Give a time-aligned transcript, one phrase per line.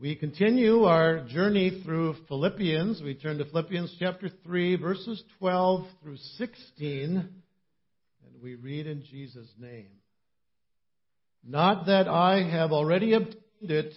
[0.00, 3.00] We continue our journey through Philippians.
[3.00, 9.48] We turn to Philippians chapter 3, verses 12 through 16, and we read in Jesus'
[9.56, 9.86] name.
[11.46, 13.94] Not that I have already obtained it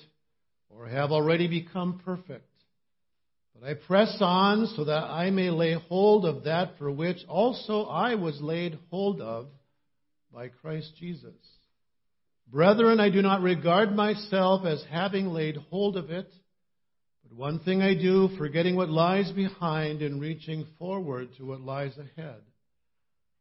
[0.70, 2.48] or have already become perfect,
[3.60, 7.86] but I press on so that I may lay hold of that for which also
[7.86, 9.48] I was laid hold of
[10.32, 11.34] by Christ Jesus.
[12.50, 16.32] Brethren, I do not regard myself as having laid hold of it,
[17.24, 21.98] but one thing I do, forgetting what lies behind and reaching forward to what lies
[21.98, 22.42] ahead.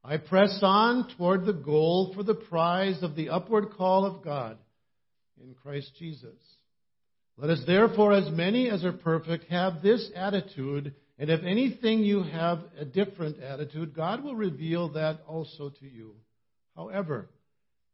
[0.03, 4.59] I press on toward the goal for the prize of the upward call of God
[5.41, 6.37] in Christ Jesus.
[7.37, 12.23] Let us therefore, as many as are perfect, have this attitude, and if anything you
[12.23, 16.15] have a different attitude, God will reveal that also to you.
[16.75, 17.29] However,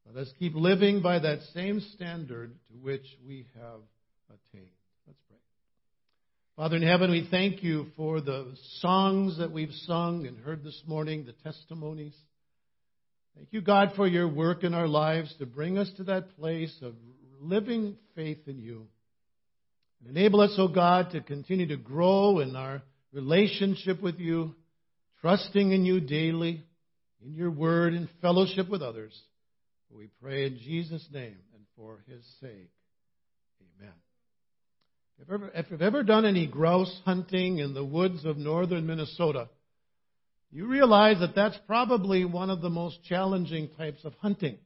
[0.06, 3.80] let us keep living by that same standard to which we have
[4.28, 4.68] attained.
[5.06, 5.38] Let's pray.
[6.56, 10.82] Father in heaven, we thank you for the songs that we've sung and heard this
[10.86, 12.14] morning, the testimonies.
[13.36, 16.76] Thank you, God, for your work in our lives to bring us to that place
[16.82, 16.94] of
[17.40, 18.86] living faith in you.
[20.00, 22.82] And enable us, O oh God, to continue to grow in our
[23.12, 24.54] relationship with you,
[25.20, 26.62] trusting in you daily,
[27.24, 29.18] in your word, and fellowship with others.
[29.96, 32.70] We pray in Jesus' name and for his sake.
[33.80, 33.92] Amen.
[35.20, 39.48] If, ever, if you've ever done any grouse hunting in the woods of northern Minnesota,
[40.50, 44.58] you realize that that's probably one of the most challenging types of hunting.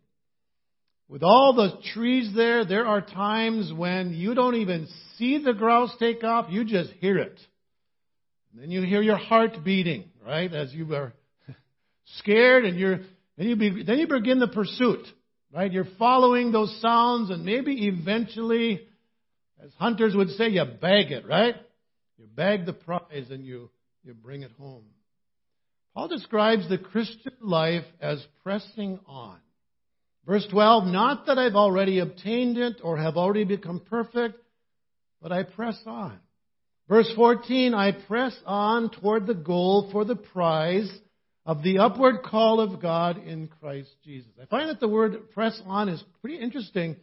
[1.08, 5.94] With all the trees there, there are times when you don't even see the grouse
[5.98, 7.38] take off, you just hear it.
[8.52, 11.12] And then you hear your heart beating, right, as you are
[12.18, 12.98] scared and you're,
[13.36, 15.06] then you, be, then you begin the pursuit.
[15.56, 15.72] Right?
[15.72, 18.86] You're following those sounds and maybe eventually,
[19.58, 21.54] as hunters would say, you bag it, right?
[22.18, 23.70] You bag the prize and you,
[24.04, 24.84] you bring it home.
[25.94, 29.38] Paul describes the Christian life as pressing on.
[30.26, 34.36] Verse 12, not that I've already obtained it or have already become perfect,
[35.22, 36.18] but I press on.
[36.86, 40.90] Verse 14, I press on toward the goal for the prize
[41.46, 44.30] of the upward call of God in Christ Jesus.
[44.42, 46.96] I find that the word press on is pretty interesting.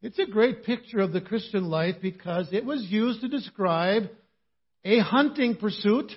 [0.00, 4.04] It's a great picture of the Christian life because it was used to describe
[4.86, 6.10] a hunting pursuit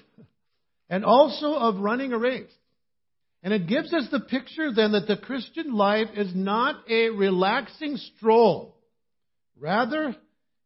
[0.89, 2.49] and also of running a race.
[3.44, 7.97] And it gives us the picture then that the Christian life is not a relaxing
[7.97, 8.77] stroll.
[9.59, 10.15] Rather,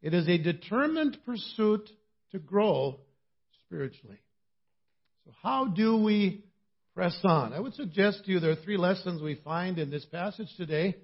[0.03, 1.89] it is a determined pursuit
[2.31, 2.99] to grow
[3.65, 4.19] spiritually.
[5.25, 6.43] So how do we
[6.97, 7.53] press on.
[7.53, 10.95] I would suggest to you there are three lessons we find in this passage today.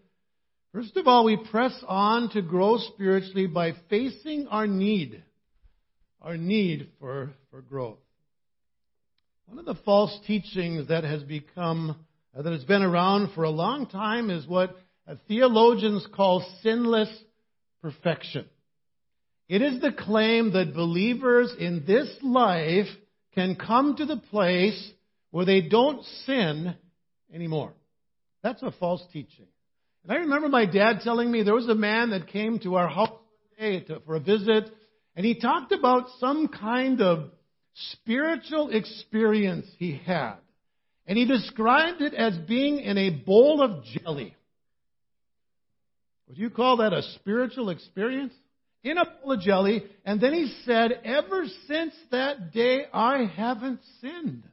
[0.72, 5.22] First of all, we press on to grow spiritually by facing our need,
[6.20, 8.00] our need for, for growth.
[9.46, 12.04] One of the false teachings that has become,
[12.36, 14.75] uh, that has been around for a long time is what
[15.28, 17.16] theologians call sinless
[17.84, 18.48] perfection.
[19.48, 22.88] It is the claim that believers in this life
[23.36, 24.92] can come to the place
[25.34, 26.76] where they don't sin
[27.34, 27.74] anymore.
[28.44, 29.48] That's a false teaching.
[30.04, 32.88] And I remember my dad telling me there was a man that came to our
[32.88, 33.10] house
[33.58, 34.70] today for a visit,
[35.16, 37.32] and he talked about some kind of
[37.94, 40.36] spiritual experience he had.
[41.08, 44.36] And he described it as being in a bowl of jelly.
[46.28, 48.34] Would you call that a spiritual experience?
[48.84, 49.84] In a bowl of jelly.
[50.06, 54.44] And then he said, ever since that day, I haven't sinned.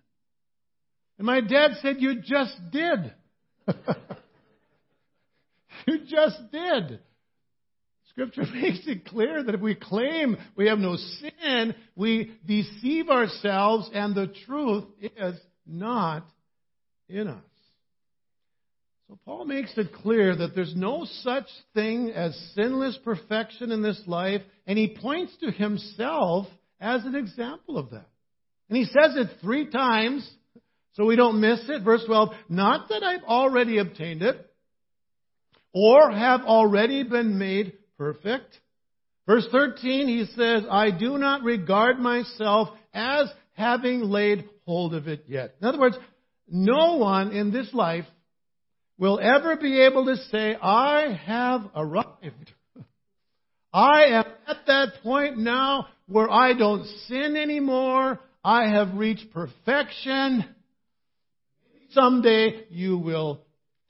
[1.21, 3.13] And my dad said, You just did.
[5.87, 7.01] you just did.
[8.09, 13.91] Scripture makes it clear that if we claim we have no sin, we deceive ourselves
[13.93, 16.25] and the truth is not
[17.11, 17.45] in us.
[19.07, 24.03] So Paul makes it clear that there's no such thing as sinless perfection in this
[24.07, 26.47] life, and he points to himself
[26.81, 28.09] as an example of that.
[28.71, 30.27] And he says it three times
[30.93, 31.83] so we don't miss it.
[31.83, 34.47] Verse 12, not that I've already obtained it
[35.73, 38.59] or have already been made perfect.
[39.27, 45.25] Verse 13, he says, I do not regard myself as having laid hold of it
[45.29, 45.55] yet.
[45.61, 45.97] In other words,
[46.49, 48.07] no one in this life
[48.99, 52.53] will ever be able to say, I have arrived.
[53.73, 58.19] I am at that point now where I don't sin anymore.
[58.43, 60.45] I have reached perfection.
[61.93, 63.43] Someday you will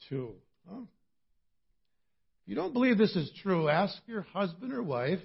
[0.08, 0.32] too.
[0.68, 5.20] If you don't believe this is true, ask your husband or wife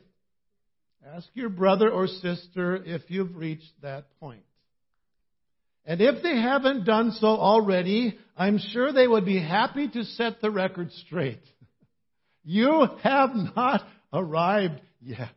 [1.14, 4.42] Ask your brother or sister if you've reached that point.
[5.86, 10.42] And if they haven't done so already, I'm sure they would be happy to set
[10.42, 11.42] the record straight.
[12.48, 13.82] You have not
[14.14, 15.34] arrived yet.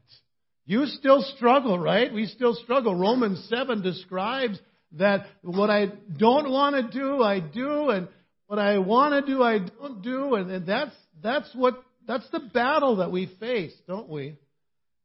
[0.67, 2.12] You still struggle, right?
[2.12, 2.94] We still struggle.
[2.94, 4.61] Romans 7 describes
[4.93, 5.87] that what I
[6.17, 8.08] don't want to do, I do, and
[8.46, 12.40] what I want to do, I don't do, and, and that's that's what that's the
[12.40, 14.37] battle that we face, don't we,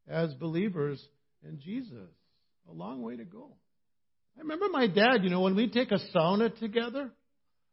[0.08, 1.06] as believers
[1.48, 2.10] in Jesus?
[2.70, 3.50] A long way to go.
[4.38, 7.12] I remember my dad, you know, when we take a sauna together,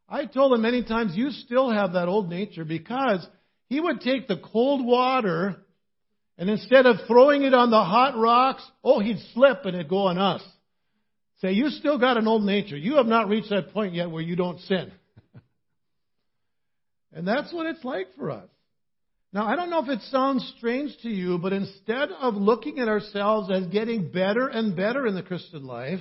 [0.08, 3.24] I told him many times, you still have that old nature because
[3.68, 5.56] he would take the cold water
[6.36, 10.06] and instead of throwing it on the hot rocks, oh, he'd slip and it'd go
[10.08, 10.42] on us.
[11.40, 12.76] Say, you still got an old nature.
[12.76, 14.92] You have not reached that point yet where you don't sin.
[17.12, 18.48] and that's what it's like for us.
[19.32, 22.88] Now, I don't know if it sounds strange to you, but instead of looking at
[22.88, 26.00] ourselves as getting better and better in the Christian life,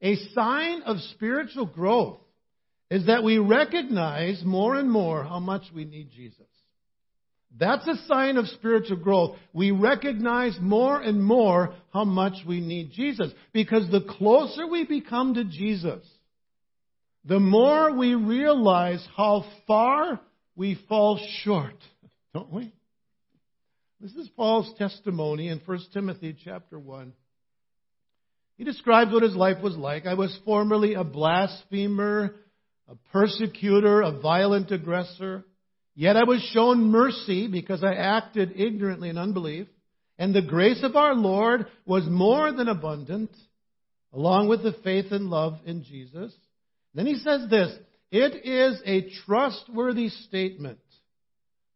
[0.00, 2.18] a sign of spiritual growth
[2.90, 6.46] is that we recognize more and more how much we need Jesus.
[7.56, 9.36] That's a sign of spiritual growth.
[9.52, 13.32] We recognize more and more how much we need Jesus.
[13.52, 16.04] Because the closer we become to Jesus,
[17.24, 20.20] the more we realize how far
[20.54, 21.76] we fall short,
[22.34, 22.72] don't we?
[24.00, 27.12] This is Paul's testimony in 1 Timothy chapter 1.
[28.56, 30.06] He describes what his life was like.
[30.06, 32.34] I was formerly a blasphemer,
[32.88, 35.44] a persecutor, a violent aggressor.
[35.98, 39.66] Yet I was shown mercy because I acted ignorantly in unbelief.
[40.16, 43.32] And the grace of our Lord was more than abundant,
[44.12, 46.32] along with the faith and love in Jesus.
[46.94, 47.76] Then he says this
[48.12, 50.78] It is a trustworthy statement,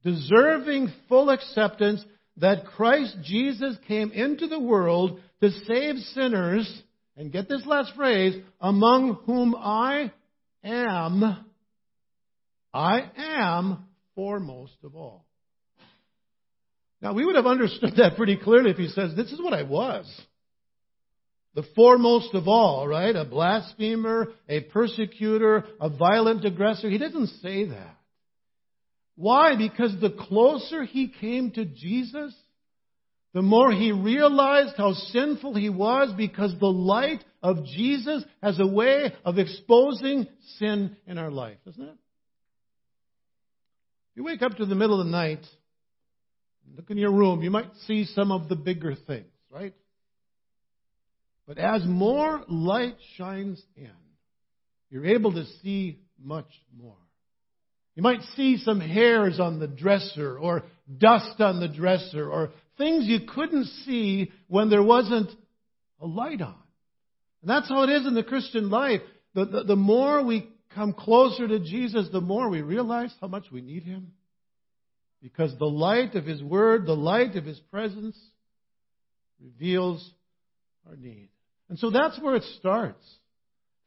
[0.05, 2.05] deserving full acceptance,
[2.37, 6.83] that Christ Jesus came into the world to save sinners,
[7.17, 10.13] and get this last phrase, among whom I
[10.63, 11.45] am,
[12.73, 15.27] I am foremost of all.
[17.01, 19.63] Now, we would have understood that pretty clearly if he says, This is what I
[19.65, 20.07] was.
[21.55, 23.15] The foremost of all, right?
[23.15, 26.89] A blasphemer, a persecutor, a violent aggressor.
[26.89, 27.99] He doesn't say that.
[29.17, 29.57] Why?
[29.57, 32.35] Because the closer he came to Jesus,
[33.35, 38.67] the more he realized how sinful he was because the light of Jesus has a
[38.67, 40.27] way of exposing
[40.59, 41.97] sin in our life, doesn't it?
[44.15, 45.47] You wake up to the middle of the night,
[46.77, 49.75] look in your room, you might see some of the bigger things, right?
[51.47, 53.91] But as more light shines in,
[54.91, 56.97] you're able to see much more.
[57.95, 60.65] You might see some hairs on the dresser or
[60.99, 65.31] dust on the dresser or things you couldn't see when there wasn't
[66.01, 66.55] a light on.
[67.43, 69.01] And that's how it is in the Christian life.
[69.35, 73.47] The, the, the more we come closer to Jesus, the more we realize how much
[73.51, 74.13] we need Him.
[75.23, 78.19] Because the light of His Word, the light of His presence,
[79.41, 80.09] reveals
[80.89, 81.29] our need.
[81.69, 83.05] And so that's where it starts.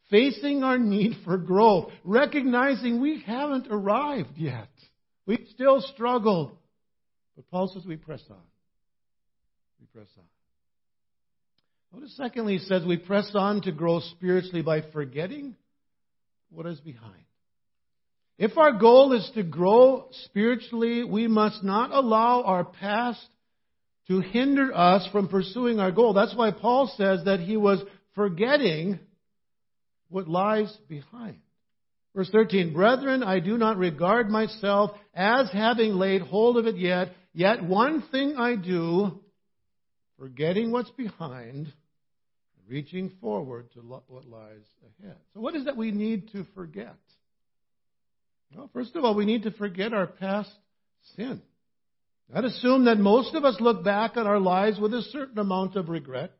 [0.10, 4.70] Facing our need for growth, recognizing we haven't arrived yet.
[5.26, 6.60] We still struggle.
[7.36, 8.38] But Paul says we press on.
[9.80, 10.24] We press on.
[11.94, 15.56] Notice, secondly, he says we press on to grow spiritually by forgetting
[16.50, 17.24] what is behind.
[18.38, 23.26] If our goal is to grow spiritually, we must not allow our past
[24.08, 26.14] to hinder us from pursuing our goal.
[26.14, 27.82] That's why Paul says that he was
[28.14, 29.00] forgetting
[30.10, 31.38] what lies behind.
[32.14, 37.14] Verse 13, Brethren, I do not regard myself as having laid hold of it yet,
[37.34, 39.20] yet one thing I do,
[40.18, 41.74] forgetting what's behind,
[42.68, 44.66] reaching forward to what lies
[45.00, 45.18] ahead.
[45.34, 46.96] So, what is that we need to forget?
[48.56, 50.52] Well, first of all, we need to forget our past
[51.16, 51.42] sin.
[52.34, 55.76] I'd assume that most of us look back on our lives with a certain amount
[55.76, 56.32] of regret.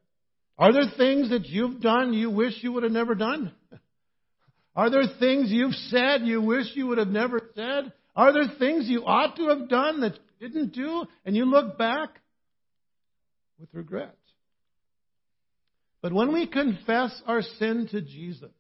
[0.58, 3.52] Are there things that you've done you wish you would have never done?
[4.76, 7.94] Are there things you've said you wish you would have never said?
[8.16, 11.78] Are there things you ought to have done that you didn't do and you look
[11.78, 12.10] back
[13.60, 14.18] with regret?
[16.06, 18.52] But when we confess our sin to Jesus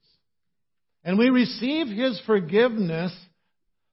[1.03, 3.15] and we receive His forgiveness,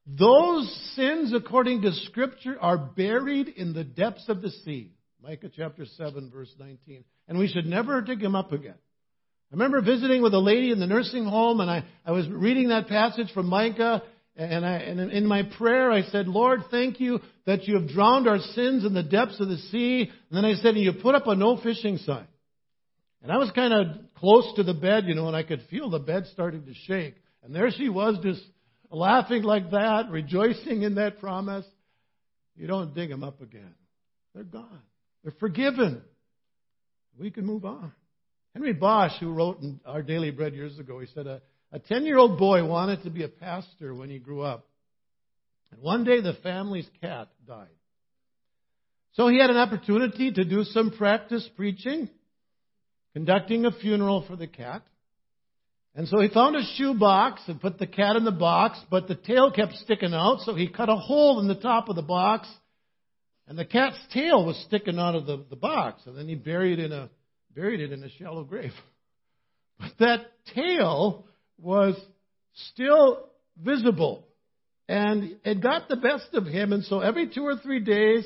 [0.07, 4.93] those sins, according to Scripture, are buried in the depths of the sea.
[5.21, 7.03] Micah chapter 7, verse 19.
[7.27, 8.73] And we should never dig them up again.
[8.73, 12.69] I remember visiting with a lady in the nursing home, and I, I was reading
[12.69, 14.01] that passage from Micah,
[14.35, 18.27] and, I, and in my prayer, I said, Lord, thank you that you have drowned
[18.27, 20.09] our sins in the depths of the sea.
[20.31, 22.25] And then I said, and you put up a no fishing sign.
[23.23, 25.89] And I was kind of close to the bed, you know, and I could feel
[25.89, 27.15] the bed starting to shake.
[27.41, 28.41] And there she was, just
[28.91, 31.65] laughing like that, rejoicing in that promise.
[32.55, 33.73] You don't dig them up again.
[34.35, 34.81] They're gone.
[35.23, 36.01] They're forgiven.
[37.17, 37.93] We can move on.
[38.53, 42.17] Henry Bosch, who wrote in Our Daily Bread years ago, he said, a 10 year
[42.17, 44.67] old boy wanted to be a pastor when he grew up.
[45.71, 47.67] And one day the family's cat died.
[49.13, 52.09] So he had an opportunity to do some practice preaching,
[53.13, 54.83] conducting a funeral for the cat.
[55.95, 59.07] And so he found a shoe box and put the cat in the box, but
[59.07, 62.01] the tail kept sticking out, so he cut a hole in the top of the
[62.01, 62.47] box,
[63.47, 66.79] and the cat's tail was sticking out of the, the box, and then he buried
[66.79, 67.09] in a
[67.53, 68.71] buried it in a shallow grave.
[69.79, 70.19] But that
[70.53, 71.25] tail
[71.59, 71.99] was
[72.71, 73.29] still
[73.61, 74.27] visible.
[74.87, 76.73] And it got the best of him.
[76.73, 78.25] And so every two or three days,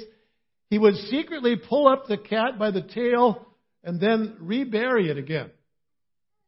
[0.70, 3.47] he would secretly pull up the cat by the tail
[3.84, 5.51] and then rebury it again.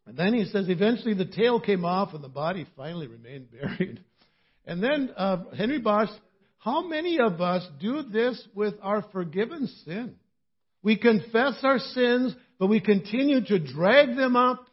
[0.05, 4.03] And then he says eventually the tail came off and the body finally remained buried.
[4.65, 6.09] And then uh, Henry Bosch,
[6.57, 10.15] how many of us do this with our forgiven sin?
[10.81, 14.65] We confess our sins, but we continue to drag them up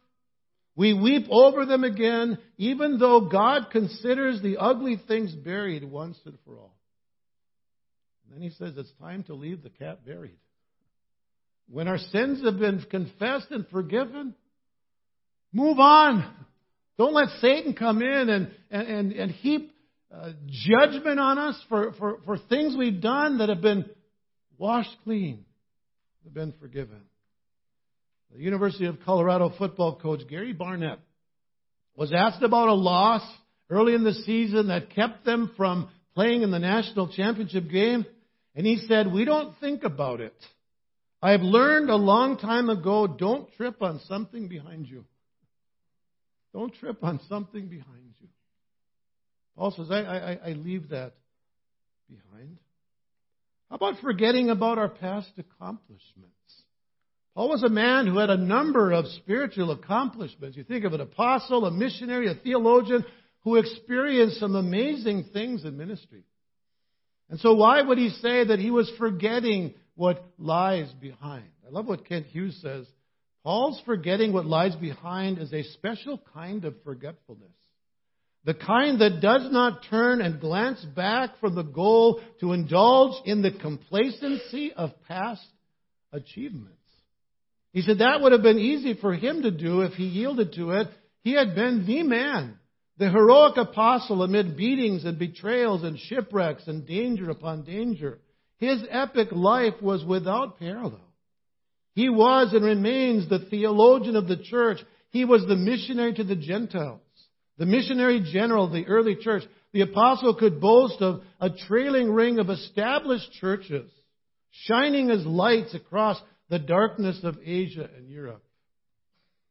[0.76, 6.36] we weep over them again, even though God considers the ugly things buried once and
[6.44, 6.76] for all.
[8.24, 10.36] And then he says it's time to leave the cat buried.
[11.68, 14.34] When our sins have been confessed and forgiven,
[15.52, 16.32] move on.
[16.98, 19.72] Don't let Satan come in and, and, and, heap
[20.14, 23.84] uh, judgment on us for, for, for things we've done that have been
[24.56, 25.44] washed clean,
[26.24, 27.02] have been forgiven.
[28.34, 30.98] The University of Colorado football coach Gary Barnett
[31.94, 33.22] was asked about a loss
[33.70, 38.06] early in the season that kept them from playing in the national championship game,
[38.54, 40.34] and he said, We don't think about it.
[41.22, 45.04] I've learned a long time ago don't trip on something behind you.
[46.52, 48.28] Don't trip on something behind you.
[49.56, 51.14] Paul says, I, I, I leave that
[52.08, 52.58] behind.
[53.70, 56.32] How about forgetting about our past accomplishments?
[57.34, 60.56] Paul was a man who had a number of spiritual accomplishments.
[60.56, 63.04] You think of an apostle, a missionary, a theologian
[63.42, 66.24] who experienced some amazing things in ministry.
[67.28, 71.48] And so, why would he say that he was forgetting what lies behind?
[71.66, 72.86] I love what Kent Hughes says.
[73.42, 77.50] Paul's forgetting what lies behind is a special kind of forgetfulness.
[78.44, 83.42] The kind that does not turn and glance back from the goal to indulge in
[83.42, 85.44] the complacency of past
[86.12, 86.72] achievements.
[87.72, 90.70] He said that would have been easy for him to do if he yielded to
[90.72, 90.88] it.
[91.22, 92.58] He had been the man,
[92.98, 98.18] the heroic apostle amid beatings and betrayals and shipwrecks and danger upon danger.
[98.58, 101.00] His epic life was without parallel.
[101.94, 104.78] He was and remains the theologian of the church.
[105.10, 107.00] He was the missionary to the Gentiles,
[107.58, 109.44] the missionary general of the early church.
[109.72, 113.90] The apostle could boast of a trailing ring of established churches,
[114.50, 118.44] shining as lights across the darkness of Asia and Europe.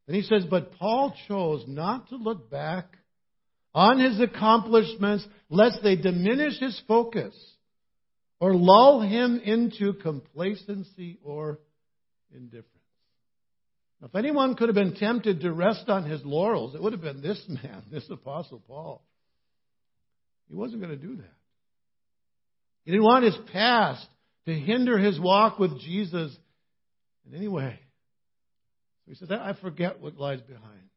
[0.08, 2.86] And he says, But Paul chose not to look back
[3.74, 7.36] on his accomplishments lest they diminish his focus
[8.40, 11.60] or lull him into complacency or
[12.34, 12.70] indifference.
[14.02, 17.02] Now, if anyone could have been tempted to rest on his laurels, it would have
[17.02, 19.04] been this man, this apostle Paul.
[20.50, 21.34] He wasn't going to do that.
[22.84, 24.06] He didn't want his past
[24.46, 26.36] to hinder his walk with Jesus
[27.28, 27.80] in any way.
[29.06, 30.90] So he says, I forget what lies behind.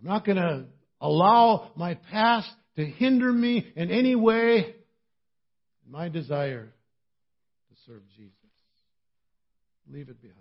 [0.00, 0.64] I'm not going to
[1.00, 4.75] allow my past to hinder me in any way.
[5.88, 6.66] My desire
[7.68, 8.32] to serve Jesus.
[9.88, 10.40] Leave it behind.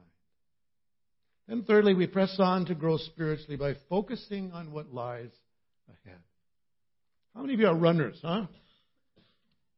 [1.48, 5.30] And thirdly, we press on to grow spiritually by focusing on what lies
[5.88, 6.20] ahead.
[7.36, 8.48] How many of you are runners, huh?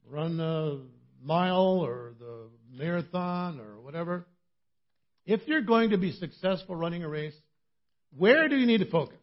[0.10, 0.78] Run a
[1.22, 4.26] mile or the marathon or whatever.
[5.26, 7.36] If you're going to be successful running a race,
[8.16, 9.18] where do you need to focus?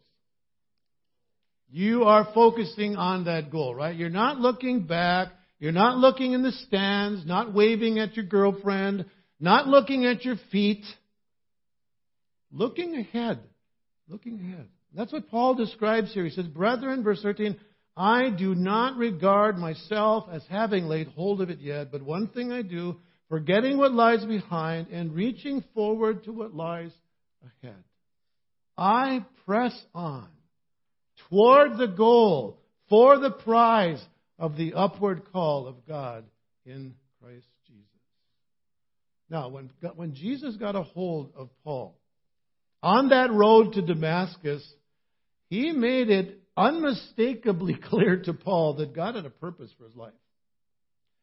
[1.70, 3.96] You are focusing on that goal, right?
[3.96, 5.28] You're not looking back.
[5.58, 9.06] You're not looking in the stands, not waving at your girlfriend,
[9.40, 10.84] not looking at your feet.
[12.52, 13.40] Looking ahead.
[14.08, 14.68] Looking ahead.
[14.94, 16.24] That's what Paul describes here.
[16.24, 17.56] He says, Brethren, verse 13,
[17.96, 22.52] I do not regard myself as having laid hold of it yet, but one thing
[22.52, 22.96] I do,
[23.28, 26.92] forgetting what lies behind and reaching forward to what lies
[27.62, 27.82] ahead.
[28.76, 30.28] I press on
[31.28, 32.58] toward the goal
[32.88, 34.04] for the prize
[34.38, 36.24] of the upward call of God
[36.66, 37.84] in Christ Jesus.
[39.30, 41.98] Now, when, when Jesus got a hold of Paul
[42.82, 44.66] on that road to Damascus,
[45.48, 50.12] he made it unmistakably clear to Paul that God had a purpose for his life.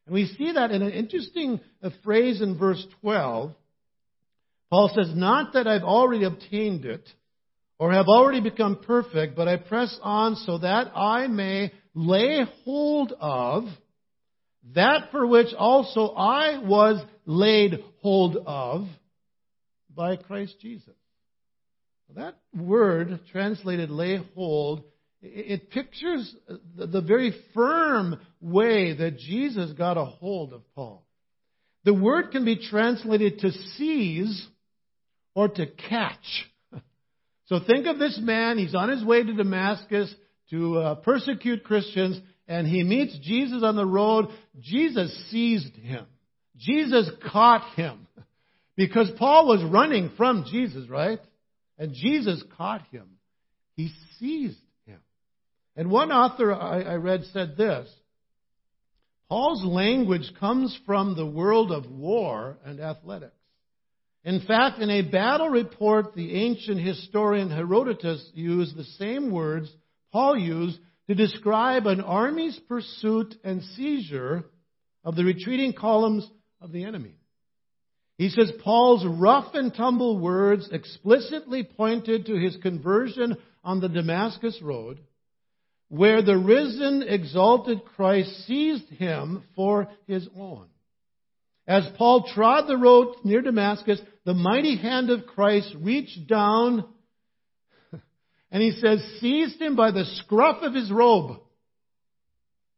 [0.05, 3.53] And we see that in an interesting uh, phrase in verse 12.
[4.69, 7.07] Paul says, Not that I've already obtained it
[7.77, 13.13] or have already become perfect, but I press on so that I may lay hold
[13.19, 13.65] of
[14.73, 18.87] that for which also I was laid hold of
[19.93, 20.93] by Christ Jesus.
[22.15, 24.83] That word translated lay hold,
[25.21, 26.33] it pictures
[26.75, 31.05] the very firm way that Jesus got a hold of Paul.
[31.83, 34.47] The word can be translated to seize
[35.33, 36.47] or to catch.
[37.47, 40.15] So think of this man, he's on his way to Damascus
[40.51, 44.27] to uh, persecute Christians, and he meets Jesus on the road.
[44.59, 46.05] Jesus seized him.
[46.57, 48.07] Jesus caught him.
[48.75, 51.19] Because Paul was running from Jesus, right?
[51.77, 53.07] And Jesus caught him.
[53.75, 54.99] He seized him.
[55.75, 57.89] And one author I, I read said this
[59.29, 63.33] Paul's language comes from the world of war and athletics.
[64.23, 69.73] In fact, in a battle report, the ancient historian Herodotus used the same words
[70.11, 74.43] Paul used to describe an army's pursuit and seizure
[75.03, 76.29] of the retreating columns
[76.61, 77.15] of the enemy.
[78.17, 84.61] He says Paul's rough and tumble words explicitly pointed to his conversion on the Damascus
[84.61, 84.99] road,
[85.89, 90.67] where the risen, exalted Christ seized him for his own.
[91.67, 96.85] As Paul trod the road near Damascus, the mighty hand of Christ reached down
[98.51, 101.39] and he says, seized him by the scruff of his robe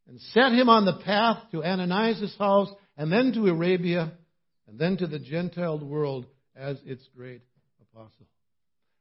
[0.08, 4.12] and set him on the path to Ananias' house and then to Arabia
[4.68, 7.42] and then to the Gentile world as its great
[7.82, 8.27] apostle.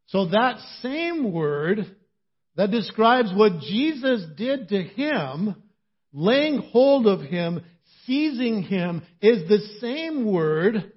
[0.07, 1.95] So that same word
[2.56, 5.54] that describes what Jesus did to him,
[6.13, 7.63] laying hold of him,
[8.06, 10.93] seizing him is the same word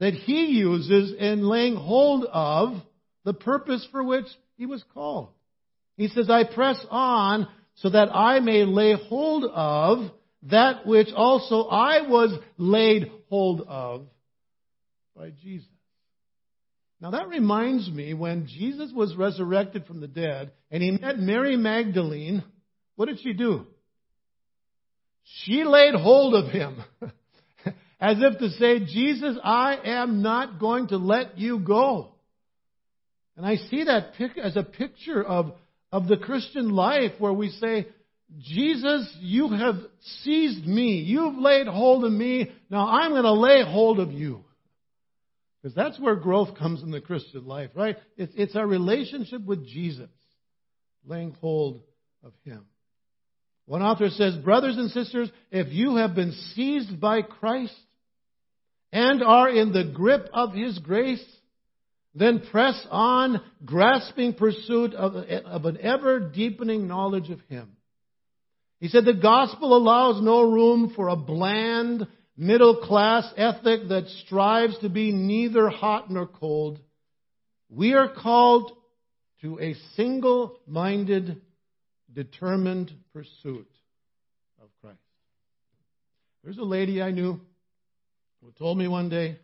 [0.00, 2.74] that he uses in laying hold of
[3.24, 5.28] the purpose for which he was called.
[5.96, 10.10] He says, I press on so that I may lay hold of
[10.44, 14.06] that which also I was laid hold of
[15.16, 15.68] by Jesus.
[17.00, 21.56] Now that reminds me when Jesus was resurrected from the dead and he met Mary
[21.56, 22.42] Magdalene,
[22.96, 23.66] what did she do?
[25.42, 26.82] She laid hold of him.
[28.00, 32.13] As if to say, Jesus, I am not going to let you go.
[33.36, 35.52] And I see that as a picture of,
[35.90, 37.88] of the Christian life where we say,
[38.40, 39.76] Jesus, you have
[40.22, 40.98] seized me.
[40.98, 42.50] You've laid hold of me.
[42.70, 44.44] Now I'm going to lay hold of you.
[45.62, 47.96] Because that's where growth comes in the Christian life, right?
[48.16, 50.10] It's, it's our relationship with Jesus,
[51.06, 51.80] laying hold
[52.22, 52.66] of Him.
[53.66, 57.74] One author says, Brothers and sisters, if you have been seized by Christ
[58.92, 61.24] and are in the grip of His grace,
[62.14, 67.76] then press on, grasping pursuit of, of an ever deepening knowledge of Him.
[68.78, 74.78] He said the gospel allows no room for a bland, middle class ethic that strives
[74.78, 76.78] to be neither hot nor cold.
[77.68, 78.72] We are called
[79.40, 81.40] to a single minded
[82.12, 83.68] determined pursuit
[84.62, 84.98] of Christ.
[86.44, 87.40] There's a lady I knew
[88.42, 89.38] who told me one day,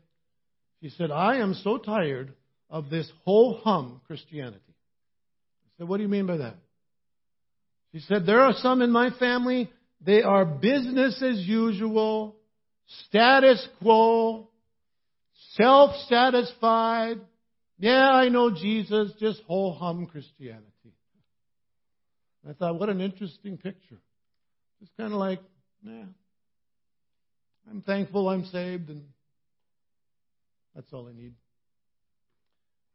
[0.83, 2.33] she said, I am so tired
[2.71, 4.61] of this whole hum Christianity.
[4.69, 6.55] I said, What do you mean by that?
[7.93, 12.37] She said, There are some in my family, they are business as usual,
[13.07, 14.49] status quo,
[15.55, 17.21] self satisfied.
[17.79, 20.67] Yeah, I know Jesus, just whole hum Christianity.
[22.49, 23.99] I thought, what an interesting picture.
[24.81, 25.41] It's kind of like,
[25.83, 26.05] yeah,
[27.71, 29.03] I'm thankful I'm saved, and
[30.75, 31.35] that's all I need.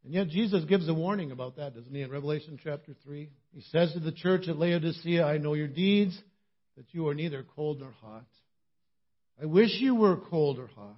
[0.06, 3.28] And yet Jesus gives a warning about that, doesn't he, in Revelation chapter 3?
[3.56, 6.16] He says to the church at Laodicea, I know your deeds,
[6.78, 8.28] that you are neither cold nor hot.
[9.42, 10.96] I wish you were cold or hot.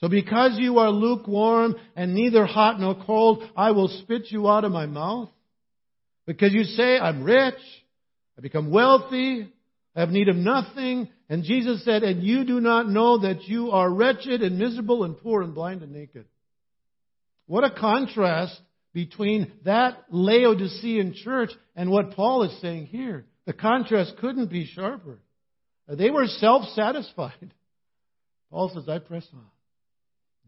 [0.00, 4.64] So because you are lukewarm and neither hot nor cold, I will spit you out
[4.64, 5.30] of my mouth.
[6.26, 7.54] Because you say, I'm rich,
[8.36, 9.50] I become wealthy,
[9.96, 11.08] I have need of nothing.
[11.30, 15.16] And Jesus said, and you do not know that you are wretched and miserable and
[15.16, 16.26] poor and blind and naked.
[17.46, 18.58] What a contrast
[18.92, 23.26] between that Laodicean church and what Paul is saying here.
[23.46, 25.18] The contrast couldn't be sharper.
[25.88, 27.52] They were self satisfied.
[28.50, 29.44] Paul says, I press on.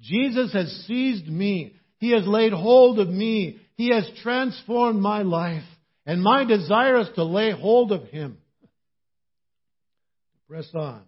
[0.01, 1.75] Jesus has seized me.
[1.99, 3.59] He has laid hold of me.
[3.77, 5.65] He has transformed my life.
[6.05, 8.39] And my desire is to lay hold of Him.
[10.49, 11.03] Press on,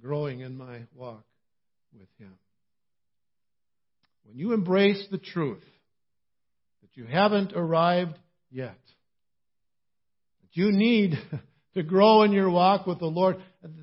[0.00, 1.24] growing in my walk
[1.98, 2.34] with Him.
[4.28, 5.64] When you embrace the truth
[6.82, 8.14] that you haven't arrived
[8.50, 8.76] yet,
[10.42, 11.18] that you need
[11.74, 13.36] to grow in your walk with the Lord,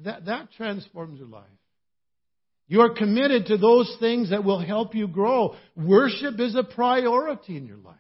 [0.04, 1.44] that, that transforms your life.
[2.68, 5.56] You are committed to those things that will help you grow.
[5.76, 7.96] Worship is a priority in your life.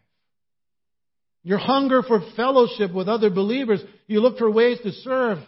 [1.42, 5.40] Your hunger for fellowship with other believers, you look for ways to serve.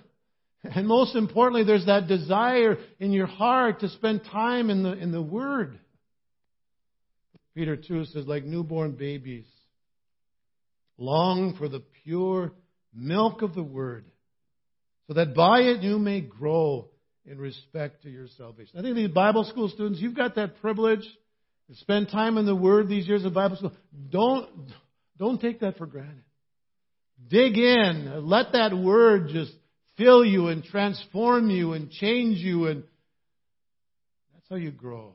[0.63, 5.11] And most importantly, there's that desire in your heart to spend time in the, in
[5.11, 5.79] the Word.
[7.57, 9.47] Peter 2 says, like newborn babies,
[10.99, 12.51] long for the pure
[12.93, 14.05] milk of the Word,
[15.07, 16.87] so that by it you may grow
[17.25, 18.77] in respect to your salvation.
[18.77, 21.01] I think these Bible school students, you've got that privilege
[21.67, 23.73] to spend time in the Word these years of Bible school.
[24.11, 24.47] Don't,
[25.17, 26.23] don't take that for granted.
[27.27, 28.27] Dig in.
[28.27, 29.51] Let that Word just
[29.97, 32.83] fill you and transform you and change you and
[34.35, 35.13] that's how you grow.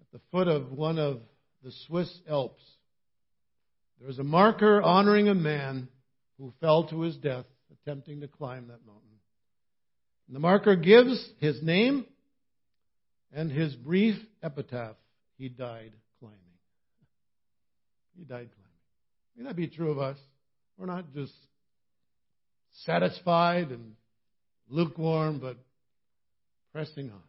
[0.11, 1.21] the foot of one of
[1.63, 2.61] the Swiss Alps,
[3.99, 5.87] there is a marker honoring a man
[6.37, 9.09] who fell to his death attempting to climb that mountain.
[10.27, 12.05] And the marker gives his name
[13.33, 14.95] and his brief epitaph.
[15.37, 16.37] He died climbing.
[18.17, 19.37] He died climbing.
[19.37, 20.17] May that be true of us?
[20.77, 21.33] We're not just
[22.85, 23.93] satisfied and
[24.69, 25.57] lukewarm, but
[26.71, 27.21] pressing on.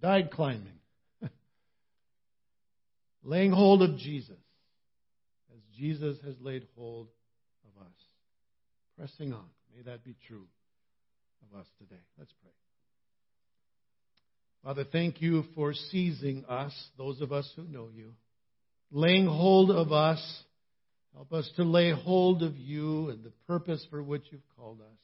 [0.00, 0.77] Died climbing.
[3.22, 4.36] Laying hold of Jesus
[5.52, 7.08] as Jesus has laid hold
[7.64, 7.92] of us.
[8.96, 9.46] Pressing on.
[9.74, 10.46] May that be true
[11.50, 12.00] of us today.
[12.18, 12.50] Let's pray.
[14.64, 18.14] Father, thank you for seizing us, those of us who know you,
[18.90, 20.42] laying hold of us
[21.18, 24.98] Help us to lay hold of you and the purpose for which you've called us.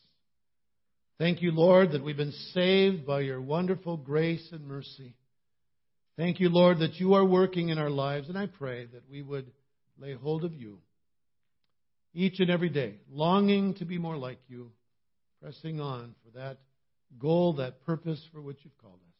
[1.19, 5.17] Thank you, Lord, that we've been saved by your wonderful grace and mercy.
[6.17, 9.21] Thank you, Lord, that you are working in our lives, and I pray that we
[9.21, 9.51] would
[9.99, 10.79] lay hold of you
[12.13, 14.71] each and every day, longing to be more like you,
[15.43, 16.59] pressing on for that
[17.19, 19.15] goal, that purpose for which you've called us.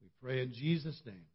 [0.00, 1.26] We pray in Jesus' name.